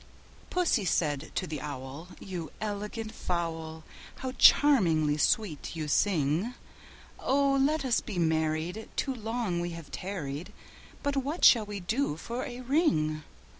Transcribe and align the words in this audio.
II. 0.01 0.07
Pussy 0.49 0.83
said 0.83 1.31
to 1.35 1.45
the 1.45 1.61
Owl, 1.61 2.07
"You 2.19 2.51
elegant 2.59 3.11
fowl, 3.11 3.83
How 4.15 4.31
charmingly 4.31 5.15
sweet 5.19 5.75
you 5.75 5.87
sing! 5.87 6.55
Oh! 7.19 7.53
let 7.61 7.85
us 7.85 8.01
be 8.01 8.17
married; 8.17 8.89
too 8.95 9.13
long 9.13 9.59
we 9.59 9.69
have 9.77 9.91
tarried: 9.91 10.53
But 11.03 11.17
what 11.17 11.45
shall 11.45 11.67
we 11.67 11.81
do 11.81 12.17
for 12.17 12.43
a 12.45 12.61
ring?" 12.61 13.21